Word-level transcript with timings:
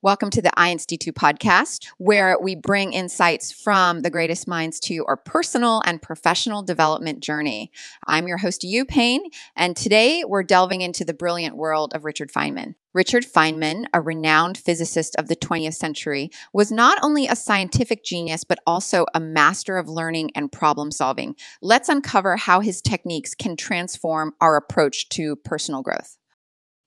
Welcome 0.00 0.30
to 0.30 0.40
the 0.40 0.52
IIENSTITU 0.56 1.12
podcast, 1.14 1.88
where 1.98 2.38
we 2.40 2.54
bring 2.54 2.92
insights 2.92 3.50
from 3.50 4.02
the 4.02 4.10
greatest 4.10 4.46
minds 4.46 4.78
to 4.82 4.94
your 4.94 5.16
personal 5.16 5.82
and 5.84 6.00
professional 6.00 6.62
development 6.62 7.18
journey. 7.18 7.72
I'm 8.06 8.28
your 8.28 8.36
host, 8.36 8.62
Yu 8.62 8.84
Payne, 8.84 9.22
and 9.56 9.76
today 9.76 10.22
we're 10.24 10.44
delving 10.44 10.82
into 10.82 11.04
the 11.04 11.14
brilliant 11.14 11.56
world 11.56 11.94
of 11.94 12.04
Richard 12.04 12.30
Feynman. 12.30 12.76
Richard 12.94 13.24
Feynman, 13.24 13.86
a 13.92 14.00
renowned 14.00 14.56
physicist 14.56 15.16
of 15.16 15.26
the 15.26 15.34
20th 15.34 15.74
century, 15.74 16.30
was 16.52 16.70
not 16.70 17.00
only 17.02 17.26
a 17.26 17.34
scientific 17.34 18.04
genius, 18.04 18.44
but 18.44 18.60
also 18.68 19.04
a 19.14 19.20
master 19.20 19.78
of 19.78 19.88
learning 19.88 20.30
and 20.36 20.52
problem 20.52 20.92
solving. 20.92 21.34
Let's 21.60 21.88
uncover 21.88 22.36
how 22.36 22.60
his 22.60 22.80
techniques 22.80 23.34
can 23.34 23.56
transform 23.56 24.34
our 24.40 24.54
approach 24.54 25.08
to 25.08 25.34
personal 25.34 25.82
growth. 25.82 26.18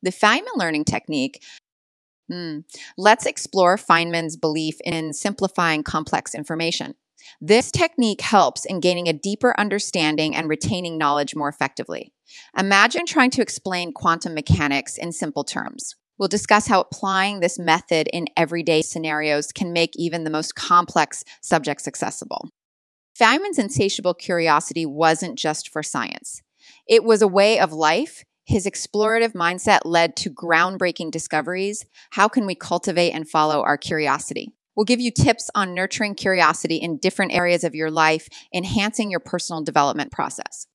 The 0.04 0.12
Feynman 0.12 0.56
learning 0.56 0.86
technique 0.86 1.44
Mm. 2.32 2.64
Let's 2.98 3.26
explore 3.26 3.78
Feynman's 3.78 4.38
belief 4.38 4.78
in 4.86 5.14
simplifying 5.14 5.84
complex 5.84 6.34
information. 6.34 6.96
This 7.40 7.72
technique 7.72 8.22
helps 8.22 8.66
in 8.66 8.80
gaining 8.80 9.08
a 9.08 9.14
deeper 9.14 9.54
understanding 9.60 10.36
and 10.36 10.50
retaining 10.50 10.98
knowledge 10.98 11.36
more 11.36 11.50
effectively. 11.50 12.14
Imagine 12.58 13.06
trying 13.06 13.32
to 13.32 13.42
explain 13.42 13.94
quantum 13.94 14.34
mechanics 14.34 14.98
in 14.98 15.12
simple 15.12 15.44
terms. 15.44 15.96
We'll 16.18 16.28
discuss 16.28 16.68
how 16.68 16.82
applying 16.82 17.40
this 17.40 17.60
method 17.60 18.08
in 18.14 18.28
everyday 18.38 18.82
scenarios 18.82 19.52
can 19.52 19.74
make 19.74 19.92
even 19.96 20.24
the 20.24 20.30
most 20.30 20.56
complex 20.56 21.24
subjects 21.42 21.88
accessible. 21.88 22.50
Feynman's 23.20 23.60
insatiable 23.60 24.14
curiosity 24.14 24.86
wasn't 24.86 25.38
just 25.38 25.70
for 25.70 25.84
science. 25.84 26.42
It 26.88 27.04
was 27.04 27.22
a 27.22 27.28
way 27.28 27.60
of 27.60 27.74
life 27.74 28.24
his 28.52 28.66
explorative 28.66 29.32
mindset 29.32 29.80
led 29.86 30.18
to 30.18 30.30
groundbreaking 30.30 31.10
discoveries. 31.10 31.86
How 32.12 32.28
can 32.28 32.46
we 32.46 32.54
cultivate 32.54 33.12
and 33.12 33.28
follow 33.28 33.64
our 33.64 33.78
curiosity? 33.78 34.52
We'll 34.76 34.84
give 34.84 35.00
you 35.00 35.10
tips 35.10 35.50
on 35.56 35.74
nurturing 35.74 36.16
curiosity 36.16 36.76
in 36.76 36.98
different 36.98 37.34
areas 37.34 37.64
of 37.64 37.76
your 37.76 37.90
life, 37.90 38.28
enhancing 38.54 39.10
your 39.10 39.22
personal 39.22 39.64
development 39.64 40.12
process. 40.12 40.68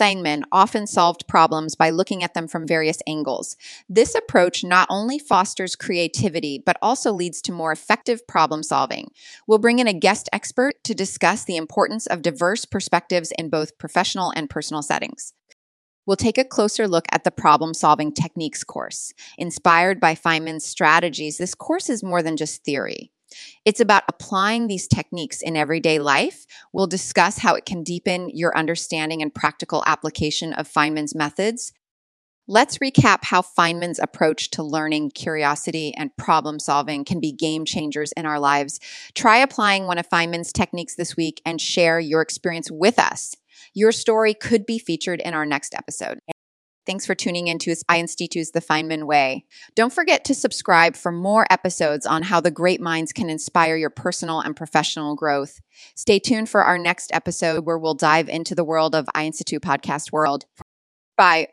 Feynman 0.00 0.44
often 0.52 0.86
solved 0.86 1.26
problems 1.26 1.74
by 1.74 1.90
looking 1.90 2.22
at 2.22 2.34
them 2.34 2.46
from 2.46 2.64
various 2.64 2.98
angles. 3.08 3.56
This 3.88 4.14
approach 4.14 4.62
not 4.62 4.86
only 4.88 5.18
fosters 5.18 5.74
creativity, 5.74 6.62
but 6.64 6.78
also 6.80 7.12
leads 7.12 7.42
to 7.42 7.52
more 7.52 7.72
effective 7.72 8.24
problem 8.28 8.62
solving. 8.62 9.10
We'll 9.48 9.58
bring 9.58 9.80
in 9.80 9.88
a 9.88 9.92
guest 9.92 10.28
expert 10.32 10.74
to 10.84 10.94
discuss 10.94 11.44
the 11.44 11.56
importance 11.56 12.06
of 12.06 12.22
diverse 12.22 12.64
perspectives 12.64 13.32
in 13.36 13.50
both 13.50 13.78
professional 13.78 14.32
and 14.36 14.48
personal 14.48 14.82
settings. 14.82 15.34
We'll 16.10 16.16
take 16.16 16.38
a 16.38 16.44
closer 16.44 16.88
look 16.88 17.06
at 17.12 17.22
the 17.22 17.30
problem 17.30 17.72
solving 17.72 18.10
techniques 18.10 18.64
course. 18.64 19.12
Inspired 19.38 20.00
by 20.00 20.16
Feynman's 20.16 20.66
strategies, 20.66 21.38
this 21.38 21.54
course 21.54 21.88
is 21.88 22.02
more 22.02 22.20
than 22.20 22.36
just 22.36 22.64
theory. 22.64 23.12
It's 23.64 23.78
about 23.78 24.02
applying 24.08 24.66
these 24.66 24.88
techniques 24.88 25.40
in 25.40 25.56
everyday 25.56 26.00
life. 26.00 26.46
We'll 26.72 26.88
discuss 26.88 27.38
how 27.38 27.54
it 27.54 27.64
can 27.64 27.84
deepen 27.84 28.28
your 28.30 28.58
understanding 28.58 29.22
and 29.22 29.32
practical 29.32 29.84
application 29.86 30.52
of 30.52 30.66
Feynman's 30.66 31.14
methods. 31.14 31.72
Let's 32.48 32.78
recap 32.78 33.22
how 33.22 33.42
Feynman's 33.42 34.00
approach 34.00 34.50
to 34.50 34.64
learning, 34.64 35.12
curiosity, 35.12 35.94
and 35.96 36.16
problem 36.16 36.58
solving 36.58 37.04
can 37.04 37.20
be 37.20 37.30
game 37.30 37.64
changers 37.64 38.10
in 38.16 38.26
our 38.26 38.40
lives. 38.40 38.80
Try 39.14 39.36
applying 39.36 39.86
one 39.86 39.98
of 39.98 40.08
Feynman's 40.08 40.52
techniques 40.52 40.96
this 40.96 41.16
week 41.16 41.40
and 41.46 41.60
share 41.60 42.00
your 42.00 42.20
experience 42.20 42.68
with 42.68 42.98
us. 42.98 43.36
Your 43.74 43.92
story 43.92 44.34
could 44.34 44.66
be 44.66 44.78
featured 44.78 45.20
in 45.20 45.34
our 45.34 45.46
next 45.46 45.74
episode. 45.74 46.20
Thanks 46.86 47.06
for 47.06 47.14
tuning 47.14 47.46
in 47.46 47.58
to 47.60 47.70
IIENSTITU's 47.70 48.50
The 48.50 48.60
Feynman 48.60 49.04
Way. 49.04 49.44
Don't 49.76 49.92
forget 49.92 50.24
to 50.24 50.34
subscribe 50.34 50.96
for 50.96 51.12
more 51.12 51.46
episodes 51.50 52.06
on 52.06 52.22
how 52.22 52.40
the 52.40 52.50
great 52.50 52.80
minds 52.80 53.12
can 53.12 53.30
inspire 53.30 53.76
your 53.76 53.90
personal 53.90 54.40
and 54.40 54.56
professional 54.56 55.14
growth. 55.14 55.60
Stay 55.94 56.18
tuned 56.18 56.48
for 56.48 56.64
our 56.64 56.78
next 56.78 57.12
episode 57.14 57.66
where 57.66 57.78
we'll 57.78 57.94
dive 57.94 58.28
into 58.28 58.54
the 58.54 58.64
world 58.64 58.94
of 58.94 59.06
IIENSTITU 59.14 59.60
podcast 59.60 60.10
world. 60.10 60.46
Bye. 61.16 61.50